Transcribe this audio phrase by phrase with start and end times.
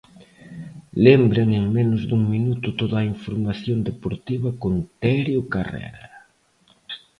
[1.05, 6.05] Lembren en menos dun minuto toda a información deportiva con Terio Carrera.